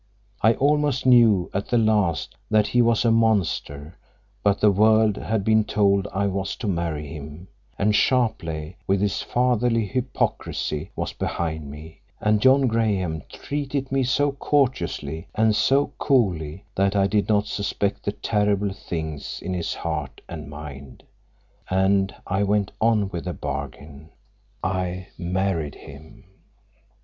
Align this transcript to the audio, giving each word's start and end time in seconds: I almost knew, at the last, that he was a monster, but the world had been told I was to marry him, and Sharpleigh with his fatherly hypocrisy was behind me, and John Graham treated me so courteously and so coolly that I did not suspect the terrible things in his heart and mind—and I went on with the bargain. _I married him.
I 0.41 0.53
almost 0.55 1.05
knew, 1.05 1.51
at 1.53 1.67
the 1.67 1.77
last, 1.77 2.35
that 2.49 2.65
he 2.65 2.81
was 2.81 3.05
a 3.05 3.11
monster, 3.11 3.99
but 4.41 4.59
the 4.59 4.71
world 4.71 5.15
had 5.15 5.43
been 5.43 5.63
told 5.63 6.07
I 6.11 6.25
was 6.25 6.55
to 6.55 6.67
marry 6.67 7.05
him, 7.05 7.49
and 7.77 7.93
Sharpleigh 7.95 8.77
with 8.87 8.99
his 8.99 9.21
fatherly 9.21 9.85
hypocrisy 9.85 10.89
was 10.95 11.13
behind 11.13 11.69
me, 11.69 12.01
and 12.19 12.41
John 12.41 12.65
Graham 12.65 13.21
treated 13.29 13.91
me 13.91 14.01
so 14.03 14.31
courteously 14.31 15.27
and 15.35 15.55
so 15.55 15.93
coolly 15.99 16.65
that 16.73 16.95
I 16.95 17.05
did 17.05 17.29
not 17.29 17.45
suspect 17.45 18.01
the 18.03 18.11
terrible 18.11 18.73
things 18.73 19.39
in 19.39 19.53
his 19.53 19.75
heart 19.75 20.19
and 20.27 20.49
mind—and 20.49 22.15
I 22.25 22.41
went 22.41 22.71
on 22.81 23.09
with 23.09 23.25
the 23.25 23.33
bargain. 23.33 24.09
_I 24.63 25.05
married 25.19 25.75
him. 25.75 26.23